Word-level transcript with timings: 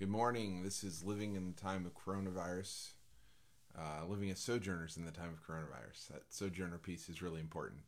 Good 0.00 0.08
morning. 0.08 0.62
This 0.62 0.82
is 0.82 1.04
living 1.04 1.34
in 1.34 1.46
the 1.46 1.60
time 1.60 1.84
of 1.84 1.92
coronavirus, 1.92 2.92
uh, 3.78 4.06
living 4.06 4.30
as 4.30 4.38
sojourners 4.38 4.96
in 4.96 5.04
the 5.04 5.10
time 5.10 5.28
of 5.28 5.46
coronavirus. 5.46 6.08
That 6.08 6.22
sojourner 6.30 6.78
piece 6.78 7.10
is 7.10 7.20
really 7.20 7.40
important 7.40 7.82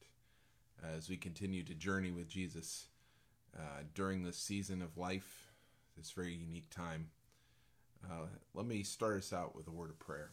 as 0.95 1.09
we 1.09 1.17
continue 1.17 1.64
to 1.64 1.72
journey 1.72 2.11
with 2.11 2.29
Jesus 2.29 2.88
uh, 3.56 3.85
during 3.95 4.25
this 4.25 4.37
season 4.37 4.83
of 4.83 4.98
life, 4.98 5.54
this 5.96 6.11
very 6.11 6.35
unique 6.35 6.69
time. 6.69 7.08
Uh, 8.04 8.26
let 8.53 8.67
me 8.67 8.83
start 8.83 9.17
us 9.17 9.33
out 9.33 9.56
with 9.56 9.67
a 9.67 9.72
word 9.72 9.88
of 9.88 9.99
prayer. 9.99 10.33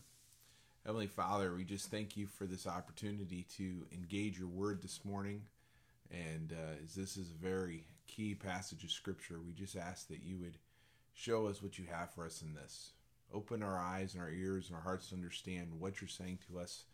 Heavenly 0.85 1.07
Father, 1.07 1.55
we 1.55 1.63
just 1.63 1.89
thank 1.89 2.17
you 2.17 2.27
for 2.27 2.45
this 2.45 2.67
opportunity 2.67 3.47
to 3.55 3.87
engage 3.93 4.37
your 4.37 4.49
word 4.49 4.81
this 4.81 5.05
morning. 5.05 5.43
And 6.11 6.51
uh, 6.51 6.83
as 6.83 6.93
this 6.93 7.15
is 7.15 7.31
a 7.31 7.41
very 7.41 7.85
key 8.05 8.35
passage 8.35 8.83
of 8.83 8.91
Scripture, 8.91 9.39
we 9.39 9.53
just 9.53 9.77
ask 9.77 10.09
that 10.09 10.23
you 10.23 10.39
would 10.39 10.57
show 11.19 11.47
us 11.47 11.61
what 11.61 11.77
you 11.77 11.85
have 11.91 12.13
for 12.13 12.25
us 12.25 12.41
in 12.41 12.53
this. 12.53 12.93
Open 13.33 13.61
our 13.61 13.77
eyes 13.77 14.13
and 14.13 14.23
our 14.23 14.31
ears 14.31 14.67
and 14.67 14.75
our 14.75 14.81
hearts 14.81 15.09
to 15.09 15.15
understand 15.15 15.67
what 15.77 15.99
you're 15.99 16.07
saying 16.07 16.39
to 16.47 16.59
us 16.59 16.85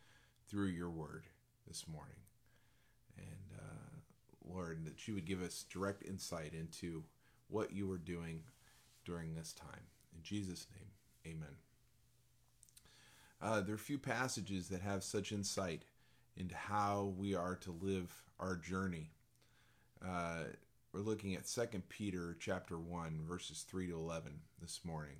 through 0.49 0.67
your 0.67 0.89
word 0.89 1.25
this 1.67 1.85
morning. 1.87 2.15
And 3.17 3.59
uh, 3.59 4.51
Lord, 4.51 4.83
that 4.85 5.07
you 5.07 5.13
would 5.13 5.25
give 5.25 5.43
us 5.43 5.65
direct 5.69 6.03
insight 6.03 6.53
into 6.53 7.03
what 7.49 7.71
you 7.71 7.89
are 7.91 7.99
doing 7.99 8.41
during 9.05 9.35
this 9.35 9.53
time. 9.53 9.83
In 10.15 10.23
Jesus' 10.23 10.65
name, 10.75 11.35
amen. 11.35 11.55
Uh, 13.41 13.61
there 13.61 13.75
are 13.75 13.77
few 13.77 13.99
passages 13.99 14.69
that 14.69 14.81
have 14.81 15.03
such 15.03 15.31
insight 15.31 15.83
into 16.35 16.55
how 16.55 17.13
we 17.17 17.35
are 17.35 17.55
to 17.57 17.77
live 17.79 18.11
our 18.39 18.55
journey. 18.55 19.11
Uh, 20.03 20.45
we're 20.95 21.01
looking 21.01 21.35
at 21.35 21.45
2 21.45 21.81
Peter 21.89 22.37
chapter 22.39 22.79
1 22.79 23.19
verses 23.27 23.65
3 23.67 23.87
to 23.87 23.95
11 23.95 24.31
this 24.61 24.79
morning. 24.85 25.17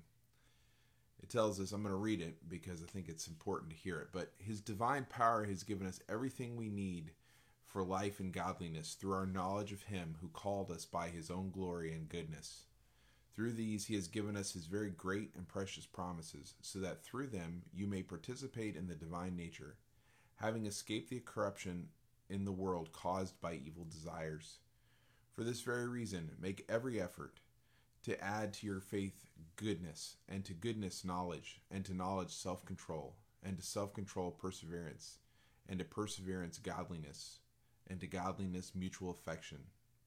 It 1.22 1.28
tells 1.28 1.60
us 1.60 1.70
I'm 1.70 1.82
going 1.82 1.92
to 1.92 1.98
read 1.98 2.22
it 2.22 2.48
because 2.48 2.82
I 2.82 2.86
think 2.86 3.10
it's 3.10 3.28
important 3.28 3.72
to 3.72 3.76
hear 3.76 3.98
it, 3.98 4.08
but 4.10 4.32
his 4.38 4.62
divine 4.62 5.06
power 5.10 5.44
has 5.44 5.64
given 5.64 5.86
us 5.86 6.00
everything 6.08 6.56
we 6.56 6.70
need 6.70 7.10
for 7.66 7.84
life 7.84 8.20
and 8.20 8.32
godliness 8.32 8.94
through 8.94 9.12
our 9.12 9.26
knowledge 9.26 9.70
of 9.70 9.82
him 9.82 10.16
who 10.22 10.28
called 10.28 10.70
us 10.70 10.86
by 10.86 11.08
his 11.08 11.30
own 11.30 11.50
glory 11.50 11.92
and 11.92 12.08
goodness. 12.08 12.62
Through 13.34 13.52
these 13.52 13.84
he 13.84 13.96
has 13.96 14.08
given 14.08 14.34
us 14.34 14.52
his 14.52 14.64
very 14.64 14.88
great 14.88 15.32
and 15.36 15.46
precious 15.46 15.84
promises, 15.84 16.54
so 16.62 16.78
that 16.78 17.04
through 17.04 17.26
them 17.26 17.64
you 17.74 17.86
may 17.86 18.02
participate 18.02 18.76
in 18.76 18.86
the 18.86 18.94
divine 18.94 19.36
nature, 19.36 19.76
having 20.36 20.64
escaped 20.64 21.10
the 21.10 21.20
corruption 21.20 21.88
in 22.30 22.46
the 22.46 22.52
world 22.52 22.92
caused 22.92 23.38
by 23.42 23.60
evil 23.62 23.84
desires. 23.84 24.60
For 25.36 25.44
this 25.44 25.60
very 25.60 25.86
reason, 25.86 26.30
make 26.40 26.64
every 26.66 26.98
effort 26.98 27.40
to 28.04 28.18
add 28.24 28.54
to 28.54 28.66
your 28.66 28.80
faith 28.80 29.26
goodness, 29.56 30.16
and 30.30 30.42
to 30.46 30.54
goodness 30.54 31.04
knowledge, 31.04 31.60
and 31.70 31.84
to 31.84 31.92
knowledge 31.92 32.30
self 32.30 32.64
control, 32.64 33.16
and 33.42 33.58
to 33.58 33.62
self 33.62 33.92
control 33.92 34.30
perseverance, 34.30 35.18
and 35.68 35.78
to 35.78 35.84
perseverance 35.84 36.56
godliness, 36.56 37.40
and 37.86 38.00
to 38.00 38.06
godliness 38.06 38.72
mutual 38.74 39.10
affection, 39.10 39.58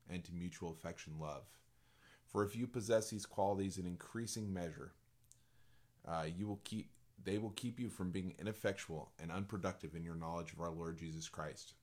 and 0.10 0.24
to 0.24 0.34
mutual 0.34 0.72
affection 0.72 1.14
love. 1.20 1.44
For 2.26 2.44
if 2.44 2.56
you 2.56 2.66
possess 2.66 3.12
these 3.12 3.28
qualities 3.28 3.78
in 3.78 3.86
increasing 3.86 4.52
measure, 4.52 4.94
uh, 6.08 6.26
you 6.36 6.48
will 6.48 6.62
keep 6.64 6.90
they 7.24 7.38
will 7.38 7.52
keep 7.52 7.80
you 7.80 7.90
from 7.90 8.10
being 8.10 8.34
ineffectual 8.40 9.12
and 9.22 9.32
unproductive 9.32 9.94
in 9.94 10.04
your 10.04 10.16
knowledge 10.16 10.54
of 10.54 10.62
our 10.62 10.72
Lord 10.72 10.98
Jesus 10.98 11.30
Christ. 11.30 11.74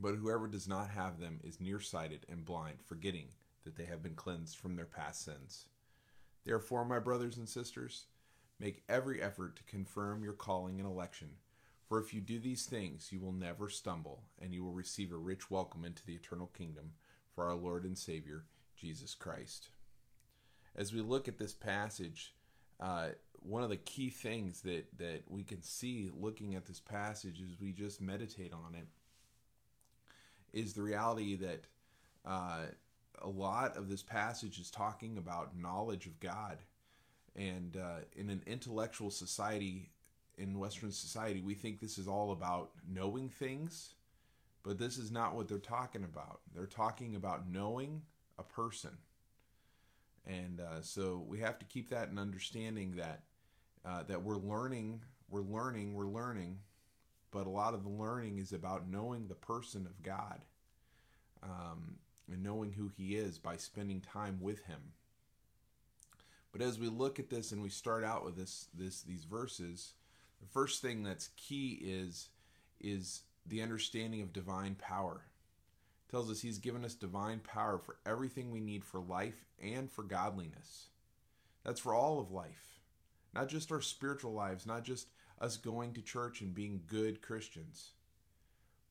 But 0.00 0.14
whoever 0.14 0.46
does 0.46 0.68
not 0.68 0.90
have 0.90 1.18
them 1.18 1.40
is 1.42 1.60
nearsighted 1.60 2.24
and 2.28 2.44
blind, 2.44 2.78
forgetting 2.84 3.28
that 3.64 3.76
they 3.76 3.84
have 3.86 4.02
been 4.02 4.14
cleansed 4.14 4.56
from 4.56 4.76
their 4.76 4.86
past 4.86 5.24
sins. 5.24 5.66
Therefore, 6.44 6.84
my 6.84 7.00
brothers 7.00 7.36
and 7.36 7.48
sisters, 7.48 8.06
make 8.60 8.84
every 8.88 9.20
effort 9.20 9.56
to 9.56 9.62
confirm 9.64 10.22
your 10.22 10.32
calling 10.32 10.78
and 10.78 10.88
election. 10.88 11.30
For 11.88 11.98
if 11.98 12.14
you 12.14 12.20
do 12.20 12.38
these 12.38 12.64
things, 12.66 13.08
you 13.10 13.20
will 13.20 13.32
never 13.32 13.68
stumble, 13.68 14.22
and 14.40 14.54
you 14.54 14.62
will 14.62 14.72
receive 14.72 15.12
a 15.12 15.16
rich 15.16 15.50
welcome 15.50 15.84
into 15.84 16.04
the 16.06 16.14
eternal 16.14 16.50
kingdom 16.56 16.92
for 17.34 17.46
our 17.46 17.56
Lord 17.56 17.84
and 17.84 17.98
Savior, 17.98 18.44
Jesus 18.76 19.14
Christ. 19.14 19.70
As 20.76 20.92
we 20.92 21.00
look 21.00 21.26
at 21.26 21.38
this 21.38 21.54
passage, 21.54 22.34
uh, 22.78 23.08
one 23.40 23.62
of 23.62 23.70
the 23.70 23.76
key 23.76 24.10
things 24.10 24.60
that, 24.62 24.86
that 24.98 25.22
we 25.28 25.42
can 25.42 25.62
see 25.62 26.10
looking 26.14 26.54
at 26.54 26.66
this 26.66 26.80
passage 26.80 27.40
as 27.42 27.58
we 27.60 27.72
just 27.72 28.00
meditate 28.00 28.52
on 28.52 28.74
it 28.74 28.86
is 30.52 30.72
the 30.72 30.82
reality 30.82 31.36
that 31.36 31.64
uh, 32.24 32.66
a 33.22 33.28
lot 33.28 33.76
of 33.76 33.88
this 33.88 34.02
passage 34.02 34.58
is 34.58 34.70
talking 34.70 35.18
about 35.18 35.56
knowledge 35.56 36.06
of 36.06 36.18
God. 36.20 36.58
And 37.36 37.76
uh, 37.76 38.00
in 38.16 38.30
an 38.30 38.42
intellectual 38.46 39.10
society, 39.10 39.90
in 40.36 40.58
Western 40.58 40.92
society, 40.92 41.40
we 41.40 41.54
think 41.54 41.80
this 41.80 41.98
is 41.98 42.08
all 42.08 42.32
about 42.32 42.70
knowing 42.88 43.28
things, 43.28 43.94
but 44.62 44.78
this 44.78 44.98
is 44.98 45.10
not 45.10 45.34
what 45.34 45.48
they're 45.48 45.58
talking 45.58 46.04
about. 46.04 46.40
They're 46.54 46.66
talking 46.66 47.16
about 47.16 47.50
knowing 47.50 48.02
a 48.38 48.42
person. 48.42 48.98
And 50.26 50.60
uh, 50.60 50.82
so 50.82 51.24
we 51.26 51.40
have 51.40 51.58
to 51.58 51.64
keep 51.64 51.90
that 51.90 52.08
in 52.08 52.18
understanding 52.18 52.96
that 52.96 53.22
uh, 53.84 54.02
that 54.04 54.22
we're 54.22 54.36
learning, 54.36 55.00
we're 55.30 55.40
learning, 55.40 55.94
we're 55.94 56.08
learning, 56.08 56.58
but 57.30 57.46
a 57.46 57.50
lot 57.50 57.74
of 57.74 57.82
the 57.82 57.90
learning 57.90 58.38
is 58.38 58.52
about 58.52 58.88
knowing 58.88 59.26
the 59.26 59.34
person 59.34 59.86
of 59.86 60.02
God 60.02 60.40
um, 61.42 61.96
and 62.30 62.42
knowing 62.42 62.72
who 62.72 62.90
He 62.96 63.16
is 63.16 63.38
by 63.38 63.56
spending 63.56 64.00
time 64.00 64.38
with 64.40 64.64
Him. 64.66 64.92
But 66.52 66.62
as 66.62 66.78
we 66.78 66.88
look 66.88 67.18
at 67.18 67.30
this 67.30 67.52
and 67.52 67.62
we 67.62 67.68
start 67.68 68.04
out 68.04 68.24
with 68.24 68.36
this, 68.36 68.68
this 68.74 69.02
these 69.02 69.24
verses, 69.24 69.92
the 70.40 70.46
first 70.46 70.80
thing 70.80 71.02
that's 71.02 71.30
key 71.36 71.78
is 71.82 72.28
is 72.80 73.22
the 73.46 73.62
understanding 73.62 74.22
of 74.22 74.32
divine 74.32 74.74
power. 74.74 75.22
It 76.06 76.10
tells 76.10 76.30
us 76.30 76.40
He's 76.40 76.58
given 76.58 76.84
us 76.84 76.94
divine 76.94 77.40
power 77.40 77.78
for 77.78 77.96
everything 78.06 78.50
we 78.50 78.60
need 78.60 78.84
for 78.84 79.00
life 79.00 79.46
and 79.62 79.90
for 79.90 80.02
godliness. 80.02 80.86
That's 81.64 81.80
for 81.80 81.94
all 81.94 82.18
of 82.18 82.30
life, 82.30 82.80
not 83.34 83.48
just 83.48 83.70
our 83.70 83.82
spiritual 83.82 84.32
lives, 84.32 84.66
not 84.66 84.84
just 84.84 85.08
us 85.40 85.56
going 85.56 85.94
to 85.94 86.02
church 86.02 86.40
and 86.40 86.54
being 86.54 86.82
good 86.86 87.22
Christians. 87.22 87.92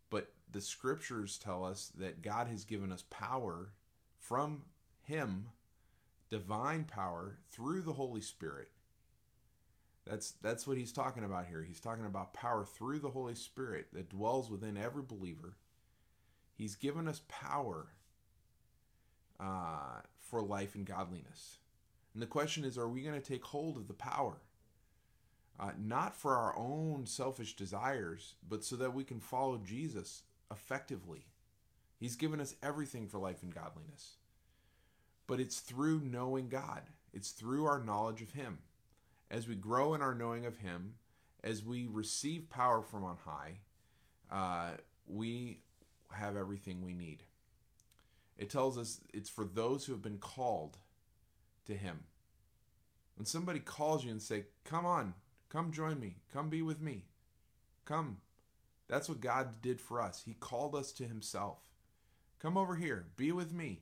But 0.09 0.31
the 0.51 0.61
scriptures 0.61 1.37
tell 1.37 1.65
us 1.65 1.91
that 1.97 2.21
God 2.21 2.47
has 2.47 2.63
given 2.63 2.91
us 2.91 3.03
power 3.09 3.73
from 4.19 4.63
Him, 5.01 5.47
divine 6.29 6.85
power 6.85 7.37
through 7.51 7.81
the 7.81 7.93
Holy 7.93 8.21
Spirit. 8.21 8.69
That's 10.05 10.31
that's 10.41 10.65
what 10.65 10.77
he's 10.77 10.93
talking 10.93 11.25
about 11.25 11.47
here. 11.47 11.63
He's 11.63 11.81
talking 11.81 12.05
about 12.05 12.33
power 12.33 12.63
through 12.63 12.99
the 12.99 13.09
Holy 13.09 13.35
Spirit 13.35 13.87
that 13.93 14.09
dwells 14.09 14.49
within 14.49 14.77
every 14.77 15.03
believer. 15.03 15.57
He's 16.55 16.75
given 16.75 17.07
us 17.07 17.21
power 17.27 17.87
uh, 19.39 20.01
for 20.17 20.41
life 20.41 20.75
and 20.75 20.85
godliness. 20.85 21.57
And 22.13 22.21
the 22.21 22.27
question 22.27 22.63
is, 22.63 22.77
are 22.77 22.87
we 22.87 23.03
going 23.03 23.19
to 23.19 23.27
take 23.27 23.43
hold 23.43 23.77
of 23.77 23.87
the 23.87 23.93
power? 23.93 24.37
Uh, 25.59 25.71
not 25.77 26.15
for 26.15 26.35
our 26.35 26.55
own 26.57 27.05
selfish 27.05 27.55
desires, 27.55 28.35
but 28.47 28.63
so 28.63 28.75
that 28.75 28.93
we 28.93 29.03
can 29.03 29.19
follow 29.19 29.57
Jesus 29.57 30.23
effectively. 30.51 31.25
He's 31.99 32.15
given 32.15 32.39
us 32.39 32.55
everything 32.61 33.07
for 33.07 33.17
life 33.17 33.41
and 33.41 33.53
godliness. 33.53 34.17
But 35.25 35.39
it's 35.39 35.59
through 35.59 36.01
knowing 36.01 36.47
God, 36.47 36.83
it's 37.13 37.31
through 37.31 37.65
our 37.65 37.83
knowledge 37.83 38.21
of 38.21 38.31
Him. 38.31 38.59
As 39.29 39.47
we 39.47 39.55
grow 39.55 39.93
in 39.93 40.01
our 40.01 40.13
knowing 40.13 40.45
of 40.45 40.59
Him, 40.59 40.95
as 41.43 41.63
we 41.63 41.87
receive 41.87 42.49
power 42.49 42.81
from 42.81 43.03
on 43.03 43.17
high, 43.25 43.59
uh, 44.31 44.77
we 45.07 45.61
have 46.11 46.37
everything 46.37 46.81
we 46.81 46.93
need. 46.93 47.23
It 48.37 48.49
tells 48.49 48.77
us 48.77 49.01
it's 49.13 49.29
for 49.29 49.43
those 49.43 49.85
who 49.85 49.93
have 49.93 50.01
been 50.01 50.19
called 50.19 50.77
to 51.65 51.73
Him. 51.73 52.01
When 53.15 53.25
somebody 53.25 53.59
calls 53.59 54.05
you 54.05 54.11
and 54.11 54.21
say, 54.21 54.45
"Come 54.63 54.85
on, 54.85 55.15
Come 55.49 55.71
join 55.71 55.99
me. 55.99 56.17
Come 56.33 56.49
be 56.49 56.61
with 56.61 56.81
me. 56.81 57.05
Come. 57.85 58.17
That's 58.87 59.09
what 59.09 59.21
God 59.21 59.61
did 59.61 59.79
for 59.81 60.01
us. 60.01 60.23
He 60.25 60.33
called 60.33 60.75
us 60.75 60.91
to 60.93 61.05
Himself. 61.05 61.59
Come 62.39 62.57
over 62.57 62.75
here. 62.75 63.07
Be 63.15 63.31
with 63.31 63.53
me. 63.53 63.81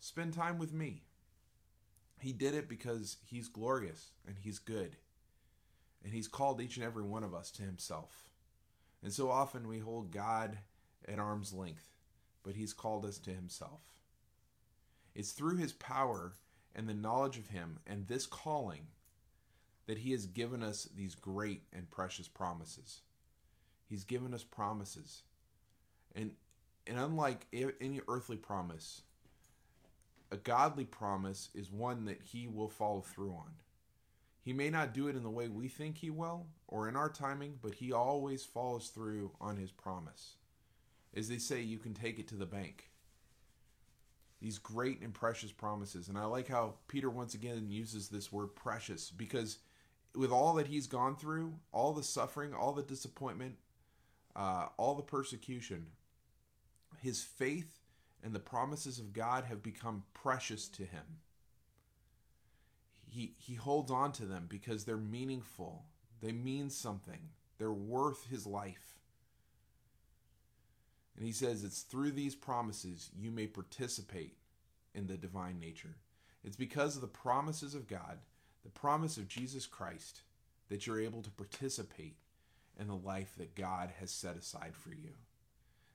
Spend 0.00 0.34
time 0.34 0.58
with 0.58 0.72
me. 0.72 1.02
He 2.20 2.32
did 2.32 2.54
it 2.54 2.68
because 2.68 3.18
He's 3.24 3.48
glorious 3.48 4.10
and 4.26 4.36
He's 4.40 4.58
good. 4.58 4.96
And 6.04 6.12
He's 6.12 6.28
called 6.28 6.60
each 6.60 6.76
and 6.76 6.84
every 6.84 7.02
one 7.02 7.24
of 7.24 7.34
us 7.34 7.50
to 7.52 7.62
Himself. 7.62 8.30
And 9.02 9.12
so 9.12 9.30
often 9.30 9.68
we 9.68 9.78
hold 9.78 10.10
God 10.10 10.58
at 11.06 11.18
arm's 11.18 11.52
length, 11.52 11.88
but 12.42 12.56
He's 12.56 12.72
called 12.72 13.04
us 13.04 13.18
to 13.18 13.30
Himself. 13.30 13.82
It's 15.14 15.32
through 15.32 15.56
His 15.56 15.72
power 15.72 16.32
and 16.74 16.88
the 16.88 16.94
knowledge 16.94 17.38
of 17.38 17.48
Him 17.48 17.78
and 17.86 18.06
this 18.06 18.26
calling 18.26 18.88
that 19.88 19.98
He 19.98 20.12
has 20.12 20.26
given 20.26 20.62
us 20.62 20.88
these 20.94 21.16
great 21.16 21.62
and 21.72 21.90
precious 21.90 22.28
promises. 22.28 23.00
He's 23.88 24.04
given 24.04 24.34
us 24.34 24.44
promises. 24.44 25.22
And, 26.14 26.32
and 26.86 26.98
unlike 26.98 27.46
any 27.52 28.00
earthly 28.06 28.36
promise, 28.36 29.02
a 30.30 30.36
godly 30.36 30.84
promise 30.84 31.48
is 31.54 31.70
one 31.70 32.04
that 32.04 32.20
he 32.22 32.46
will 32.46 32.68
follow 32.68 33.00
through 33.00 33.32
on. 33.32 33.54
He 34.42 34.52
may 34.52 34.68
not 34.68 34.92
do 34.92 35.08
it 35.08 35.16
in 35.16 35.22
the 35.22 35.30
way 35.30 35.48
we 35.48 35.68
think 35.68 35.96
he 35.98 36.10
will 36.10 36.46
or 36.66 36.88
in 36.88 36.96
our 36.96 37.08
timing, 37.08 37.58
but 37.62 37.74
he 37.74 37.92
always 37.92 38.44
follows 38.44 38.88
through 38.88 39.32
on 39.40 39.56
his 39.56 39.70
promise. 39.70 40.34
As 41.16 41.28
they 41.28 41.38
say, 41.38 41.62
you 41.62 41.78
can 41.78 41.94
take 41.94 42.18
it 42.18 42.28
to 42.28 42.34
the 42.34 42.46
bank. 42.46 42.90
These 44.40 44.58
great 44.58 45.00
and 45.00 45.14
precious 45.14 45.50
promises. 45.50 46.08
And 46.08 46.18
I 46.18 46.26
like 46.26 46.48
how 46.48 46.74
Peter 46.88 47.08
once 47.08 47.32
again 47.34 47.68
uses 47.70 48.08
this 48.08 48.30
word 48.30 48.54
precious 48.54 49.10
because 49.10 49.58
with 50.14 50.30
all 50.30 50.54
that 50.54 50.66
he's 50.66 50.86
gone 50.86 51.16
through, 51.16 51.54
all 51.72 51.92
the 51.92 52.02
suffering, 52.02 52.54
all 52.54 52.72
the 52.72 52.82
disappointment, 52.82 53.56
uh, 54.34 54.66
all 54.76 54.94
the 54.94 55.02
persecution, 55.02 55.86
his 57.00 57.22
faith 57.22 57.80
and 58.22 58.34
the 58.34 58.40
promises 58.40 58.98
of 58.98 59.12
God 59.12 59.44
have 59.44 59.62
become 59.62 60.04
precious 60.14 60.68
to 60.68 60.82
him. 60.82 61.20
He, 63.06 63.34
he 63.38 63.54
holds 63.54 63.90
on 63.90 64.12
to 64.12 64.26
them 64.26 64.46
because 64.48 64.84
they're 64.84 64.96
meaningful, 64.96 65.84
they 66.20 66.32
mean 66.32 66.68
something, 66.70 67.30
they're 67.58 67.72
worth 67.72 68.26
his 68.28 68.46
life. 68.46 68.98
And 71.16 71.26
he 71.26 71.32
says 71.32 71.64
it's 71.64 71.80
through 71.82 72.12
these 72.12 72.34
promises 72.34 73.10
you 73.18 73.30
may 73.30 73.46
participate 73.46 74.36
in 74.94 75.06
the 75.06 75.16
divine 75.16 75.58
nature. 75.58 75.96
It's 76.44 76.56
because 76.56 76.94
of 76.94 77.02
the 77.02 77.08
promises 77.08 77.74
of 77.74 77.88
God, 77.88 78.18
the 78.68 78.80
promise 78.80 79.16
of 79.16 79.28
Jesus 79.28 79.64
Christ, 79.64 80.20
that 80.68 80.86
you're 80.86 81.00
able 81.00 81.22
to 81.22 81.30
participate 81.30 82.16
in 82.78 82.86
the 82.86 82.94
life 82.94 83.32
that 83.38 83.54
God 83.54 83.90
has 83.98 84.10
set 84.10 84.36
aside 84.36 84.74
for 84.74 84.90
you. 84.90 85.14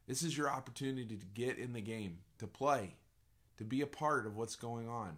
This 0.08 0.24
is 0.24 0.36
your 0.36 0.50
opportunity 0.50 1.16
to 1.16 1.26
get 1.36 1.60
in 1.60 1.74
the 1.74 1.82
game, 1.82 2.18
to 2.40 2.48
play, 2.48 2.96
to 3.60 3.64
be 3.64 3.82
a 3.82 3.86
part 3.86 4.26
of 4.26 4.36
what's 4.36 4.56
going 4.56 4.90
on, 4.90 5.18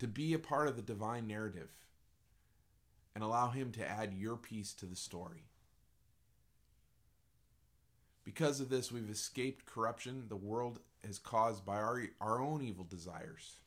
to 0.00 0.08
be 0.08 0.34
a 0.34 0.38
part 0.40 0.66
of 0.66 0.74
the 0.74 0.82
divine 0.82 1.28
narrative, 1.28 1.70
and 3.14 3.22
allow 3.22 3.50
Him 3.50 3.70
to 3.70 3.88
add 3.88 4.12
your 4.12 4.36
piece 4.36 4.74
to 4.74 4.86
the 4.86 4.96
story. 4.96 5.44
Because 8.24 8.58
of 8.58 8.68
this, 8.68 8.90
we've 8.90 9.08
escaped 9.08 9.64
corruption 9.64 10.24
the 10.28 10.34
world 10.34 10.80
has 11.06 11.20
caused 11.20 11.64
by 11.64 11.76
our, 11.76 12.02
our 12.20 12.40
own 12.40 12.62
evil 12.62 12.84
desires. 12.84 13.58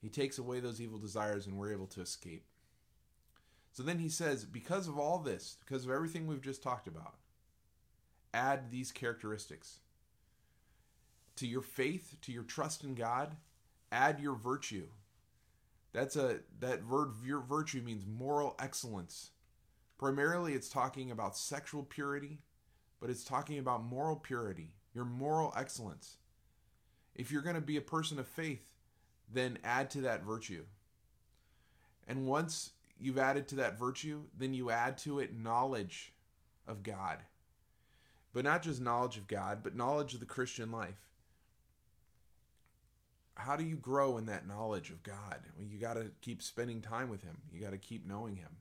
He 0.00 0.08
takes 0.08 0.38
away 0.38 0.60
those 0.60 0.80
evil 0.80 0.98
desires, 0.98 1.46
and 1.46 1.56
we're 1.56 1.72
able 1.72 1.86
to 1.88 2.00
escape. 2.00 2.44
So 3.72 3.82
then 3.82 3.98
he 3.98 4.08
says, 4.08 4.44
because 4.44 4.88
of 4.88 4.98
all 4.98 5.18
this, 5.18 5.56
because 5.64 5.84
of 5.84 5.90
everything 5.90 6.26
we've 6.26 6.40
just 6.40 6.62
talked 6.62 6.88
about, 6.88 7.16
add 8.32 8.70
these 8.70 8.92
characteristics. 8.92 9.80
To 11.36 11.46
your 11.46 11.62
faith, 11.62 12.16
to 12.22 12.32
your 12.32 12.42
trust 12.42 12.84
in 12.84 12.94
God, 12.94 13.36
add 13.92 14.20
your 14.20 14.34
virtue. 14.34 14.86
That's 15.92 16.16
a 16.16 16.40
that 16.60 16.86
word 16.86 17.12
virtue 17.48 17.82
means 17.82 18.04
moral 18.06 18.54
excellence. 18.58 19.30
Primarily 19.98 20.52
it's 20.52 20.68
talking 20.68 21.10
about 21.10 21.36
sexual 21.36 21.82
purity, 21.82 22.40
but 23.00 23.10
it's 23.10 23.24
talking 23.24 23.58
about 23.58 23.84
moral 23.84 24.16
purity, 24.16 24.74
your 24.94 25.04
moral 25.06 25.52
excellence. 25.56 26.16
If 27.14 27.30
you're 27.30 27.42
going 27.42 27.54
to 27.56 27.62
be 27.62 27.78
a 27.78 27.82
person 27.82 28.18
of 28.18 28.26
faith, 28.26 28.75
then 29.32 29.58
add 29.64 29.90
to 29.90 30.00
that 30.02 30.22
virtue. 30.22 30.64
And 32.06 32.26
once 32.26 32.70
you've 32.98 33.18
added 33.18 33.48
to 33.48 33.56
that 33.56 33.78
virtue, 33.78 34.22
then 34.38 34.54
you 34.54 34.70
add 34.70 34.98
to 34.98 35.18
it 35.18 35.36
knowledge 35.36 36.12
of 36.66 36.82
God. 36.82 37.18
But 38.32 38.44
not 38.44 38.62
just 38.62 38.80
knowledge 38.80 39.16
of 39.16 39.26
God, 39.26 39.60
but 39.62 39.76
knowledge 39.76 40.14
of 40.14 40.20
the 40.20 40.26
Christian 40.26 40.70
life. 40.70 41.08
How 43.34 43.56
do 43.56 43.64
you 43.64 43.76
grow 43.76 44.16
in 44.16 44.26
that 44.26 44.46
knowledge 44.46 44.90
of 44.90 45.02
God? 45.02 45.40
Well, 45.58 45.66
you 45.68 45.78
got 45.78 45.94
to 45.94 46.10
keep 46.22 46.42
spending 46.42 46.80
time 46.80 47.10
with 47.10 47.22
Him. 47.22 47.38
You 47.52 47.60
got 47.60 47.72
to 47.72 47.78
keep 47.78 48.06
knowing 48.06 48.36
Him. 48.36 48.56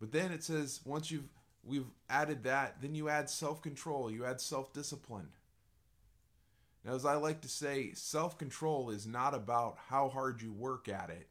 But 0.00 0.12
then 0.12 0.30
it 0.30 0.44
says 0.44 0.80
once 0.84 1.10
you've 1.10 1.28
we've 1.64 1.86
added 2.08 2.44
that, 2.44 2.76
then 2.80 2.94
you 2.94 3.08
add 3.08 3.28
self-control, 3.28 4.10
you 4.10 4.24
add 4.24 4.40
self-discipline. 4.40 5.28
Now, 6.86 6.94
as 6.94 7.04
I 7.04 7.16
like 7.16 7.40
to 7.40 7.48
say, 7.48 7.90
self-control 7.94 8.90
is 8.90 9.08
not 9.08 9.34
about 9.34 9.76
how 9.88 10.08
hard 10.08 10.40
you 10.40 10.52
work 10.52 10.88
at 10.88 11.10
it, 11.10 11.26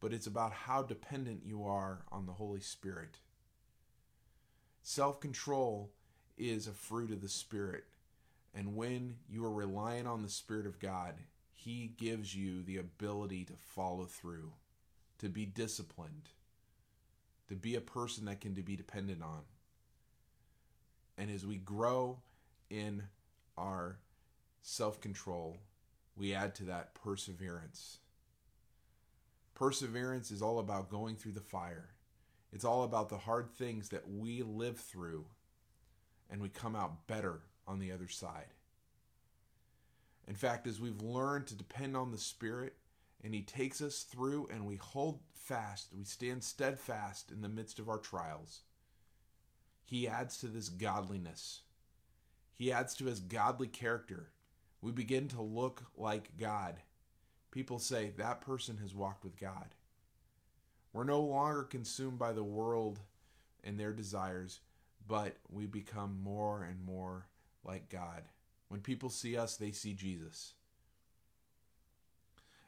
but 0.00 0.12
it's 0.12 0.26
about 0.26 0.52
how 0.52 0.82
dependent 0.82 1.42
you 1.46 1.64
are 1.64 2.00
on 2.10 2.26
the 2.26 2.32
Holy 2.32 2.58
Spirit. 2.58 3.18
Self-control 4.82 5.92
is 6.36 6.66
a 6.66 6.72
fruit 6.72 7.12
of 7.12 7.20
the 7.20 7.28
Spirit. 7.28 7.84
And 8.52 8.74
when 8.74 9.14
you 9.30 9.44
are 9.44 9.52
relying 9.52 10.08
on 10.08 10.22
the 10.22 10.28
Spirit 10.28 10.66
of 10.66 10.80
God, 10.80 11.14
He 11.54 11.94
gives 11.96 12.34
you 12.34 12.64
the 12.64 12.78
ability 12.78 13.44
to 13.44 13.52
follow 13.56 14.06
through, 14.06 14.50
to 15.18 15.28
be 15.28 15.46
disciplined, 15.46 16.30
to 17.48 17.54
be 17.54 17.76
a 17.76 17.80
person 17.80 18.24
that 18.24 18.40
can 18.40 18.54
be 18.54 18.74
dependent 18.74 19.22
on. 19.22 19.42
And 21.16 21.30
as 21.30 21.46
we 21.46 21.58
grow 21.58 22.18
in 22.68 23.04
our 23.56 23.98
self 24.62 25.00
control, 25.00 25.58
we 26.16 26.34
add 26.34 26.54
to 26.56 26.64
that 26.64 26.94
perseverance. 26.94 27.98
Perseverance 29.54 30.30
is 30.30 30.42
all 30.42 30.58
about 30.58 30.90
going 30.90 31.16
through 31.16 31.32
the 31.32 31.40
fire. 31.40 31.90
It's 32.52 32.64
all 32.64 32.84
about 32.84 33.08
the 33.08 33.18
hard 33.18 33.50
things 33.50 33.90
that 33.90 34.10
we 34.10 34.42
live 34.42 34.78
through 34.78 35.26
and 36.30 36.40
we 36.40 36.48
come 36.48 36.74
out 36.74 37.06
better 37.06 37.40
on 37.66 37.78
the 37.78 37.92
other 37.92 38.08
side. 38.08 38.54
In 40.26 40.34
fact, 40.34 40.66
as 40.66 40.80
we've 40.80 41.02
learned 41.02 41.46
to 41.48 41.54
depend 41.54 41.96
on 41.96 42.10
the 42.10 42.18
Spirit 42.18 42.74
and 43.22 43.34
He 43.34 43.42
takes 43.42 43.80
us 43.80 44.02
through 44.02 44.48
and 44.52 44.66
we 44.66 44.76
hold 44.76 45.20
fast, 45.34 45.88
we 45.96 46.04
stand 46.04 46.42
steadfast 46.42 47.30
in 47.30 47.42
the 47.42 47.48
midst 47.48 47.78
of 47.78 47.88
our 47.88 47.98
trials, 47.98 48.60
He 49.84 50.08
adds 50.08 50.38
to 50.38 50.46
this 50.46 50.68
godliness. 50.68 51.62
He 52.54 52.72
adds 52.72 52.94
to 52.96 53.06
His 53.06 53.20
godly 53.20 53.68
character. 53.68 54.30
We 54.82 54.92
begin 54.92 55.28
to 55.28 55.40
look 55.40 55.84
like 55.96 56.36
God. 56.38 56.76
People 57.50 57.78
say 57.78 58.12
that 58.16 58.42
person 58.42 58.78
has 58.78 58.94
walked 58.94 59.24
with 59.24 59.38
God. 59.38 59.74
We're 60.92 61.04
no 61.04 61.22
longer 61.22 61.62
consumed 61.62 62.18
by 62.18 62.32
the 62.32 62.44
world 62.44 63.00
and 63.64 63.78
their 63.78 63.92
desires 63.92 64.60
but 65.06 65.36
we 65.50 65.66
become 65.66 66.18
more 66.22 66.62
and 66.62 66.84
more 66.84 67.26
like 67.64 67.88
God. 67.88 68.22
When 68.68 68.80
people 68.80 69.10
see 69.10 69.36
us, 69.36 69.56
they 69.56 69.70
see 69.70 69.94
Jesus. 69.94 70.54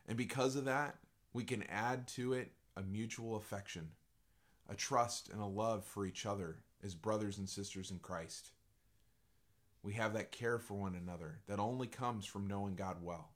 And 0.06 0.17
because 0.17 0.56
of 0.56 0.67
that, 0.67 0.96
we 1.32 1.44
can 1.44 1.65
add 1.65 2.06
to 2.08 2.34
it 2.34 2.53
a 2.77 2.82
mutual 2.82 3.36
affection, 3.36 3.88
a 4.69 4.74
trust 4.74 5.31
and 5.31 5.41
a 5.41 5.46
love 5.46 5.84
for 5.84 6.05
each 6.05 6.27
other 6.27 6.58
as 6.82 6.94
brothers 6.94 7.38
and 7.38 7.48
sisters 7.48 7.91
in 7.91 7.98
Christ. 7.98 8.50
We 9.84 9.93
have 9.93 10.14
that 10.14 10.32
care 10.32 10.58
for 10.58 10.74
one 10.74 10.94
another 10.94 11.41
that 11.46 11.60
only 11.60 11.86
comes 11.86 12.24
from 12.24 12.46
knowing 12.46 12.74
God 12.74 12.96
well. 13.03 13.29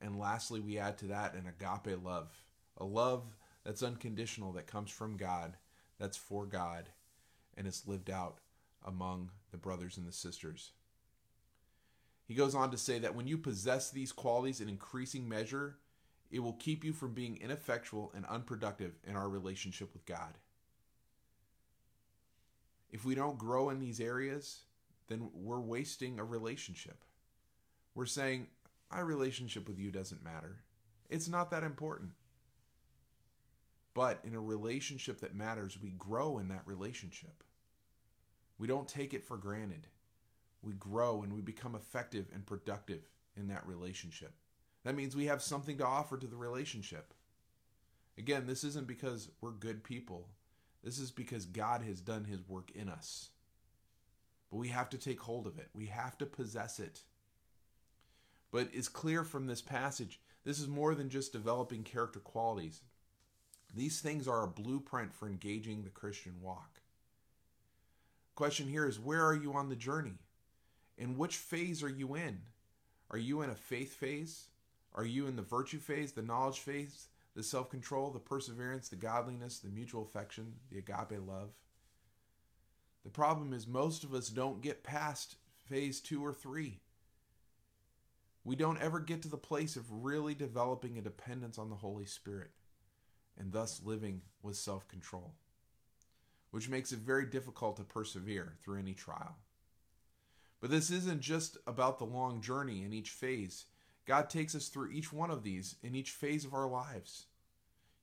And 0.00 0.16
lastly, 0.16 0.60
we 0.60 0.78
add 0.78 0.96
to 0.98 1.06
that 1.06 1.34
an 1.34 1.46
agape 1.48 2.02
love, 2.02 2.30
a 2.76 2.84
love 2.84 3.24
that's 3.64 3.82
unconditional, 3.82 4.52
that 4.52 4.68
comes 4.68 4.92
from 4.92 5.16
God, 5.16 5.56
that's 5.98 6.16
for 6.16 6.46
God, 6.46 6.88
and 7.56 7.66
it's 7.66 7.88
lived 7.88 8.10
out 8.10 8.38
among 8.84 9.30
the 9.50 9.56
brothers 9.56 9.96
and 9.96 10.06
the 10.06 10.12
sisters. 10.12 10.70
He 12.24 12.34
goes 12.34 12.54
on 12.54 12.70
to 12.70 12.78
say 12.78 13.00
that 13.00 13.16
when 13.16 13.26
you 13.26 13.38
possess 13.38 13.90
these 13.90 14.12
qualities 14.12 14.60
in 14.60 14.68
increasing 14.68 15.28
measure, 15.28 15.78
it 16.30 16.40
will 16.40 16.54
keep 16.54 16.84
you 16.84 16.92
from 16.92 17.12
being 17.12 17.38
ineffectual 17.42 18.12
and 18.14 18.24
unproductive 18.26 18.92
in 19.04 19.16
our 19.16 19.28
relationship 19.28 19.92
with 19.92 20.06
God. 20.06 20.38
If 22.90 23.04
we 23.04 23.16
don't 23.16 23.38
grow 23.38 23.70
in 23.70 23.80
these 23.80 24.00
areas, 24.00 24.60
then 25.12 25.28
we're 25.34 25.60
wasting 25.60 26.18
a 26.18 26.24
relationship. 26.24 27.04
We're 27.94 28.06
saying, 28.06 28.46
my 28.90 29.00
relationship 29.00 29.68
with 29.68 29.78
you 29.78 29.90
doesn't 29.90 30.24
matter. 30.24 30.64
It's 31.10 31.28
not 31.28 31.50
that 31.50 31.62
important. 31.62 32.12
But 33.94 34.20
in 34.24 34.34
a 34.34 34.40
relationship 34.40 35.20
that 35.20 35.34
matters, 35.34 35.78
we 35.80 35.90
grow 35.90 36.38
in 36.38 36.48
that 36.48 36.66
relationship. 36.66 37.44
We 38.58 38.66
don't 38.66 38.88
take 38.88 39.12
it 39.12 39.24
for 39.24 39.36
granted. 39.36 39.86
We 40.62 40.72
grow 40.74 41.22
and 41.22 41.34
we 41.34 41.42
become 41.42 41.74
effective 41.74 42.26
and 42.32 42.46
productive 42.46 43.02
in 43.36 43.48
that 43.48 43.66
relationship. 43.66 44.32
That 44.84 44.94
means 44.96 45.14
we 45.14 45.26
have 45.26 45.42
something 45.42 45.76
to 45.78 45.86
offer 45.86 46.16
to 46.16 46.26
the 46.26 46.36
relationship. 46.36 47.12
Again, 48.16 48.46
this 48.46 48.64
isn't 48.64 48.86
because 48.86 49.28
we're 49.40 49.50
good 49.50 49.84
people. 49.84 50.28
This 50.82 50.98
is 50.98 51.10
because 51.10 51.44
God 51.44 51.82
has 51.82 52.00
done 52.00 52.24
his 52.24 52.48
work 52.48 52.70
in 52.74 52.88
us. 52.88 53.30
But 54.52 54.58
we 54.58 54.68
have 54.68 54.90
to 54.90 54.98
take 54.98 55.18
hold 55.18 55.46
of 55.46 55.58
it. 55.58 55.70
We 55.72 55.86
have 55.86 56.18
to 56.18 56.26
possess 56.26 56.78
it. 56.78 57.00
But 58.50 58.68
it's 58.74 58.88
clear 58.88 59.24
from 59.24 59.46
this 59.46 59.62
passage, 59.62 60.20
this 60.44 60.60
is 60.60 60.68
more 60.68 60.94
than 60.94 61.08
just 61.08 61.32
developing 61.32 61.82
character 61.82 62.20
qualities. 62.20 62.82
These 63.74 64.00
things 64.00 64.28
are 64.28 64.44
a 64.44 64.48
blueprint 64.48 65.14
for 65.14 65.26
engaging 65.26 65.82
the 65.82 65.90
Christian 65.90 66.34
walk. 66.42 66.82
Question 68.34 68.68
here 68.68 68.86
is 68.86 69.00
where 69.00 69.24
are 69.24 69.34
you 69.34 69.54
on 69.54 69.70
the 69.70 69.76
journey? 69.76 70.18
In 70.98 71.16
which 71.16 71.36
phase 71.36 71.82
are 71.82 71.88
you 71.88 72.14
in? 72.14 72.42
Are 73.10 73.18
you 73.18 73.40
in 73.40 73.48
a 73.48 73.54
faith 73.54 73.94
phase? 73.94 74.48
Are 74.94 75.06
you 75.06 75.26
in 75.26 75.36
the 75.36 75.42
virtue 75.42 75.78
phase, 75.78 76.12
the 76.12 76.20
knowledge 76.20 76.58
phase, 76.58 77.08
the 77.34 77.42
self 77.42 77.70
control, 77.70 78.10
the 78.10 78.18
perseverance, 78.18 78.90
the 78.90 78.96
godliness, 78.96 79.60
the 79.60 79.70
mutual 79.70 80.02
affection, 80.02 80.52
the 80.70 80.78
agape 80.78 81.26
love? 81.26 81.52
The 83.04 83.10
problem 83.10 83.52
is, 83.52 83.66
most 83.66 84.04
of 84.04 84.14
us 84.14 84.28
don't 84.28 84.62
get 84.62 84.84
past 84.84 85.36
phase 85.68 86.00
two 86.00 86.24
or 86.24 86.32
three. 86.32 86.80
We 88.44 88.56
don't 88.56 88.80
ever 88.80 89.00
get 89.00 89.22
to 89.22 89.28
the 89.28 89.36
place 89.36 89.76
of 89.76 90.04
really 90.04 90.34
developing 90.34 90.98
a 90.98 91.02
dependence 91.02 91.58
on 91.58 91.70
the 91.70 91.76
Holy 91.76 92.06
Spirit 92.06 92.50
and 93.38 93.52
thus 93.52 93.80
living 93.84 94.22
with 94.42 94.56
self 94.56 94.88
control, 94.88 95.34
which 96.50 96.68
makes 96.68 96.92
it 96.92 96.98
very 96.98 97.26
difficult 97.26 97.76
to 97.76 97.84
persevere 97.84 98.54
through 98.62 98.78
any 98.78 98.94
trial. 98.94 99.36
But 100.60 100.70
this 100.70 100.90
isn't 100.90 101.20
just 101.20 101.56
about 101.66 101.98
the 101.98 102.04
long 102.04 102.40
journey 102.40 102.84
in 102.84 102.92
each 102.92 103.10
phase. 103.10 103.66
God 104.06 104.30
takes 104.30 104.54
us 104.54 104.68
through 104.68 104.90
each 104.90 105.12
one 105.12 105.30
of 105.30 105.42
these 105.42 105.76
in 105.82 105.94
each 105.94 106.10
phase 106.10 106.44
of 106.44 106.54
our 106.54 106.68
lives. 106.68 107.26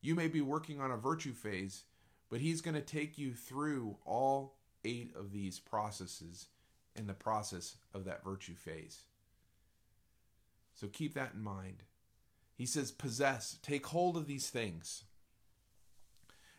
You 0.02 0.16
may 0.16 0.28
be 0.28 0.42
working 0.42 0.80
on 0.80 0.92
a 0.92 0.98
virtue 0.98 1.34
phase, 1.34 1.84
but 2.30 2.42
He's 2.42 2.62
going 2.62 2.76
to 2.76 2.82
take 2.82 3.18
you 3.18 3.34
through 3.34 3.98
all 4.06 4.56
eight 4.84 5.14
of 5.16 5.32
these 5.32 5.60
processes 5.60 6.48
in 6.96 7.08
the 7.08 7.14
process 7.14 7.78
of 7.94 8.06
that 8.06 8.24
virtue 8.24 8.56
phase. 8.56 9.04
So 10.74 10.88
keep 10.88 11.14
that 11.14 11.34
in 11.34 11.44
mind. 11.44 11.84
He 12.56 12.66
says, 12.66 12.92
possess, 12.92 13.58
take 13.62 13.86
hold 13.88 14.18
of 14.18 14.28
these 14.28 14.50
things. 14.50 15.04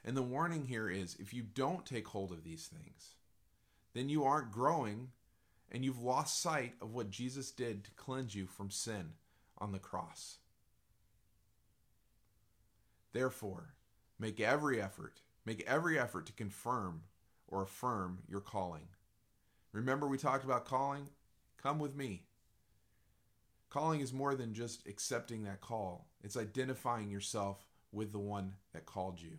And 0.05 0.17
the 0.17 0.23
warning 0.23 0.65
here 0.65 0.89
is 0.89 1.17
if 1.19 1.35
you 1.35 1.43
don't 1.43 1.85
take 1.85 2.09
hold 2.09 2.33
of 2.33 2.45
these 2.45 2.67
things, 2.67 3.15
then 3.93 4.09
you 4.09 4.25
aren't 4.25 4.53
growing 4.53 5.09
and 5.71 5.85
you've 5.85 6.03
lost 6.03 6.41
sight 6.41 6.75
of 6.81 6.93
what 6.95 7.11
Jesus 7.11 7.51
did 7.51 7.85
to 7.85 7.91
cleanse 7.93 8.35
you 8.35 8.47
from 8.47 8.71
sin 8.71 9.11
on 9.59 9.73
the 9.73 9.79
cross. 9.79 10.39
Therefore, 13.13 13.75
make 14.19 14.41
every 14.41 14.81
effort, 14.81 15.21
make 15.45 15.65
every 15.67 15.99
effort 15.99 16.27
to 16.27 16.33
confirm 16.33 17.03
or 17.51 17.63
affirm 17.63 18.21
your 18.29 18.41
calling. 18.41 18.89
Remember, 19.73 20.07
we 20.07 20.19
talked 20.19 20.45
about 20.45 20.65
calling? 20.65 21.09
Come 21.63 21.79
with 21.79 21.97
me. 21.97 22.23
Calling 23.69 24.01
is 24.01 24.13
more 24.13 24.35
than 24.35 24.55
just 24.55 24.87
accepting 24.87 25.45
that 25.45 25.61
call, 25.61 26.09
it's 26.23 26.37
identifying 26.37 27.11
yourself 27.11 27.67
with 27.93 28.13
the 28.13 28.19
one 28.19 28.55
that 28.73 28.87
called 28.87 29.21
you. 29.21 29.39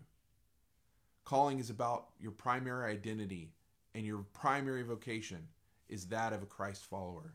Calling 1.26 1.60
is 1.60 1.70
about 1.70 2.08
your 2.20 2.32
primary 2.32 2.92
identity, 2.92 3.54
and 3.94 4.06
your 4.06 4.26
primary 4.34 4.84
vocation 4.84 5.48
is 5.90 6.06
that 6.08 6.34
of 6.34 6.42
a 6.42 6.48
Christ 6.48 6.86
follower. 6.86 7.34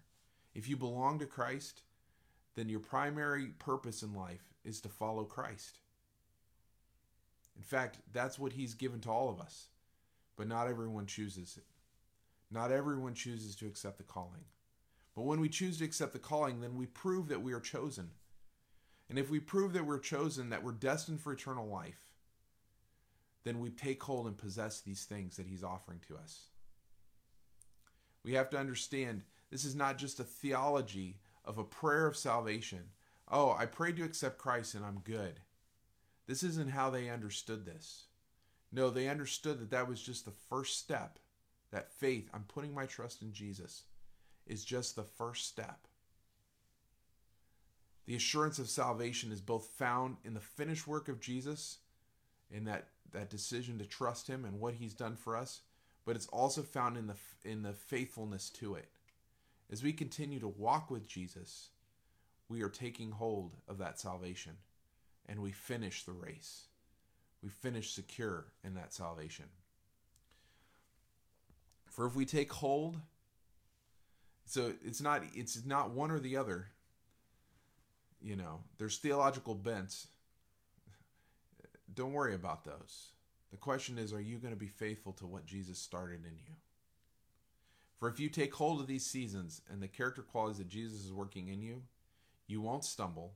If 0.54 0.68
you 0.68 0.76
belong 0.76 1.18
to 1.18 1.26
Christ, 1.26 1.82
then 2.54 2.70
your 2.70 2.80
primary 2.80 3.48
purpose 3.58 4.02
in 4.02 4.14
life 4.14 4.54
is 4.64 4.80
to 4.80 4.88
follow 4.88 5.24
Christ. 5.24 5.78
In 7.56 7.62
fact, 7.62 7.98
that's 8.12 8.38
what 8.38 8.54
He's 8.54 8.74
given 8.74 9.00
to 9.00 9.10
all 9.10 9.28
of 9.28 9.40
us, 9.40 9.68
but 10.36 10.48
not 10.48 10.68
everyone 10.68 11.06
chooses 11.06 11.56
it. 11.56 11.64
Not 12.50 12.70
everyone 12.70 13.14
chooses 13.14 13.56
to 13.56 13.66
accept 13.66 13.98
the 13.98 14.04
calling. 14.04 14.44
But 15.14 15.22
when 15.24 15.40
we 15.40 15.48
choose 15.48 15.78
to 15.78 15.84
accept 15.84 16.12
the 16.12 16.18
calling, 16.18 16.60
then 16.60 16.76
we 16.76 16.86
prove 16.86 17.28
that 17.28 17.42
we 17.42 17.52
are 17.52 17.60
chosen. 17.60 18.10
And 19.08 19.18
if 19.18 19.30
we 19.30 19.40
prove 19.40 19.72
that 19.72 19.86
we're 19.86 19.98
chosen, 19.98 20.50
that 20.50 20.62
we're 20.62 20.72
destined 20.72 21.20
for 21.20 21.32
eternal 21.32 21.66
life, 21.66 22.00
then 23.44 23.60
we 23.60 23.70
take 23.70 24.02
hold 24.02 24.26
and 24.26 24.36
possess 24.36 24.80
these 24.80 25.04
things 25.04 25.36
that 25.36 25.46
He's 25.46 25.64
offering 25.64 26.00
to 26.08 26.16
us. 26.16 26.48
We 28.24 28.34
have 28.34 28.50
to 28.50 28.58
understand 28.58 29.22
this 29.50 29.64
is 29.64 29.76
not 29.76 29.98
just 29.98 30.18
a 30.18 30.24
theology 30.24 31.20
of 31.44 31.58
a 31.58 31.64
prayer 31.64 32.06
of 32.06 32.16
salvation. 32.16 32.90
Oh, 33.30 33.54
I 33.56 33.66
prayed 33.66 33.96
to 33.98 34.04
accept 34.04 34.38
Christ 34.38 34.74
and 34.74 34.84
I'm 34.84 34.98
good. 35.04 35.40
This 36.26 36.42
isn't 36.42 36.72
how 36.72 36.90
they 36.90 37.08
understood 37.08 37.64
this. 37.64 38.06
No, 38.72 38.90
they 38.90 39.08
understood 39.08 39.60
that 39.60 39.70
that 39.70 39.88
was 39.88 40.00
just 40.02 40.24
the 40.24 40.32
first 40.48 40.78
step. 40.78 41.18
That 41.72 41.92
faith, 41.92 42.28
I'm 42.32 42.44
putting 42.44 42.74
my 42.74 42.86
trust 42.86 43.22
in 43.22 43.32
Jesus, 43.32 43.84
is 44.46 44.64
just 44.64 44.96
the 44.96 45.02
first 45.02 45.46
step. 45.46 45.86
The 48.06 48.14
assurance 48.14 48.58
of 48.58 48.68
salvation 48.68 49.32
is 49.32 49.40
both 49.40 49.66
found 49.66 50.16
in 50.24 50.34
the 50.34 50.40
finished 50.40 50.86
work 50.86 51.08
of 51.08 51.20
Jesus, 51.20 51.78
in 52.50 52.64
that, 52.64 52.88
that 53.12 53.30
decision 53.30 53.78
to 53.78 53.84
trust 53.84 54.28
him 54.28 54.44
and 54.44 54.60
what 54.60 54.74
he's 54.74 54.94
done 54.94 55.16
for 55.16 55.36
us, 55.36 55.62
but 56.04 56.14
it's 56.14 56.28
also 56.28 56.62
found 56.62 56.96
in 56.96 57.08
the 57.08 57.16
in 57.44 57.62
the 57.62 57.72
faithfulness 57.72 58.48
to 58.50 58.76
it. 58.76 58.88
As 59.70 59.82
we 59.82 59.92
continue 59.92 60.38
to 60.38 60.48
walk 60.48 60.90
with 60.90 61.08
Jesus, 61.08 61.70
we 62.48 62.62
are 62.62 62.68
taking 62.68 63.10
hold 63.10 63.56
of 63.66 63.78
that 63.78 63.98
salvation 63.98 64.52
and 65.28 65.42
we 65.42 65.50
finish 65.50 66.04
the 66.04 66.12
race. 66.12 66.68
We 67.42 67.50
finish 67.50 67.92
secure 67.92 68.46
in 68.64 68.74
that 68.74 68.92
salvation. 68.92 69.46
For 71.86 72.06
if 72.06 72.14
we 72.14 72.24
take 72.24 72.52
hold, 72.52 72.98
so 74.44 74.72
it's 74.84 75.00
not 75.00 75.22
it's 75.34 75.64
not 75.64 75.90
one 75.90 76.10
or 76.10 76.18
the 76.18 76.36
other. 76.36 76.68
You 78.20 78.36
know, 78.36 78.60
there's 78.78 78.98
theological 78.98 79.54
bents. 79.54 80.08
Don't 81.94 82.12
worry 82.12 82.34
about 82.34 82.64
those. 82.64 83.12
The 83.50 83.56
question 83.56 83.98
is, 83.98 84.12
are 84.12 84.20
you 84.20 84.38
going 84.38 84.52
to 84.52 84.58
be 84.58 84.66
faithful 84.66 85.12
to 85.14 85.26
what 85.26 85.46
Jesus 85.46 85.78
started 85.78 86.24
in 86.26 86.36
you? 86.36 86.54
For 87.98 88.08
if 88.08 88.20
you 88.20 88.28
take 88.28 88.54
hold 88.54 88.80
of 88.80 88.86
these 88.86 89.06
seasons 89.06 89.62
and 89.70 89.82
the 89.82 89.88
character 89.88 90.22
qualities 90.22 90.58
that 90.58 90.68
Jesus 90.68 91.04
is 91.04 91.12
working 91.12 91.48
in 91.48 91.62
you, 91.62 91.82
you 92.46 92.60
won't 92.60 92.84
stumble 92.84 93.34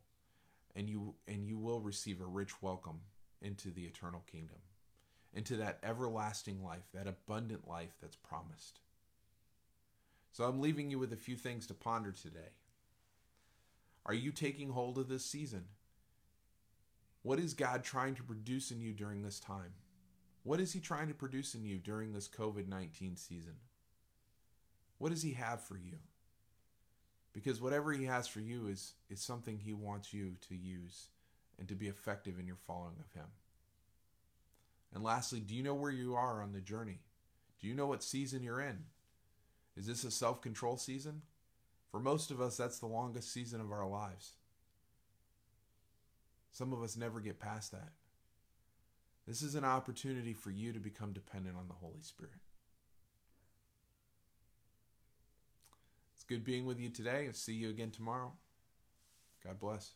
and 0.76 0.88
you 0.88 1.14
and 1.26 1.46
you 1.46 1.58
will 1.58 1.80
receive 1.80 2.20
a 2.20 2.26
rich 2.26 2.60
welcome 2.62 3.00
into 3.42 3.70
the 3.70 3.84
eternal 3.84 4.22
kingdom, 4.30 4.58
into 5.34 5.56
that 5.56 5.78
everlasting 5.82 6.62
life, 6.62 6.88
that 6.94 7.06
abundant 7.06 7.68
life 7.68 7.96
that's 8.00 8.16
promised. 8.16 8.80
So 10.32 10.44
I'm 10.44 10.60
leaving 10.60 10.90
you 10.90 10.98
with 10.98 11.12
a 11.12 11.16
few 11.16 11.36
things 11.36 11.66
to 11.66 11.74
ponder 11.74 12.12
today. 12.12 12.52
Are 14.06 14.14
you 14.14 14.32
taking 14.32 14.70
hold 14.70 14.98
of 14.98 15.08
this 15.08 15.24
season? 15.24 15.64
What 17.22 17.38
is 17.38 17.52
God 17.52 17.84
trying 17.84 18.14
to 18.14 18.22
produce 18.22 18.70
in 18.70 18.80
you 18.80 18.92
during 18.92 19.22
this 19.22 19.40
time? 19.40 19.74
What 20.42 20.60
is 20.60 20.72
He 20.72 20.80
trying 20.80 21.08
to 21.08 21.14
produce 21.14 21.54
in 21.54 21.64
you 21.64 21.78
during 21.78 22.12
this 22.12 22.28
COVID 22.28 22.66
19 22.66 23.16
season? 23.16 23.54
What 24.98 25.10
does 25.10 25.22
He 25.22 25.32
have 25.32 25.62
for 25.62 25.76
you? 25.76 25.98
Because 27.32 27.60
whatever 27.60 27.92
He 27.92 28.06
has 28.06 28.26
for 28.26 28.40
you 28.40 28.68
is, 28.68 28.94
is 29.10 29.20
something 29.20 29.58
He 29.58 29.72
wants 29.72 30.14
you 30.14 30.36
to 30.48 30.56
use 30.56 31.08
and 31.60 31.68
to 31.68 31.76
be 31.76 31.86
effective 31.86 32.40
in 32.40 32.46
your 32.46 32.56
following 32.56 32.96
of 32.98 33.12
Him. 33.12 33.28
And 34.92 35.04
lastly, 35.04 35.38
do 35.38 35.54
you 35.54 35.62
know 35.62 35.74
where 35.74 35.92
you 35.92 36.16
are 36.16 36.42
on 36.42 36.52
the 36.52 36.60
journey? 36.60 36.98
Do 37.60 37.68
you 37.68 37.74
know 37.74 37.86
what 37.86 38.02
season 38.02 38.42
you're 38.42 38.60
in? 38.60 38.78
Is 39.76 39.86
this 39.86 40.02
a 40.02 40.10
self 40.10 40.40
control 40.40 40.78
season? 40.78 41.22
For 41.90 42.00
most 42.00 42.30
of 42.30 42.40
us, 42.40 42.56
that's 42.56 42.78
the 42.78 42.86
longest 42.86 43.32
season 43.32 43.60
of 43.60 43.70
our 43.70 43.86
lives. 43.86 44.32
Some 46.52 46.72
of 46.72 46.82
us 46.82 46.96
never 46.96 47.20
get 47.20 47.38
past 47.38 47.72
that. 47.72 47.90
This 49.26 49.42
is 49.42 49.54
an 49.54 49.64
opportunity 49.64 50.32
for 50.32 50.50
you 50.50 50.72
to 50.72 50.80
become 50.80 51.12
dependent 51.12 51.56
on 51.56 51.68
the 51.68 51.74
Holy 51.74 52.02
Spirit. 52.02 52.32
It's 56.14 56.24
good 56.24 56.44
being 56.44 56.66
with 56.66 56.80
you 56.80 56.88
today. 56.88 57.26
I'll 57.26 57.34
see 57.34 57.52
you 57.52 57.70
again 57.70 57.90
tomorrow. 57.90 58.32
God 59.44 59.60
bless. 59.60 59.92